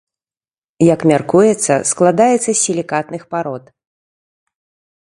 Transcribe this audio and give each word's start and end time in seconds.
Як 0.93 0.99
мяркуецца, 1.11 1.73
складаецца 1.91 2.49
з 2.51 2.59
сілікатных 2.63 3.21
парод. 3.37 3.63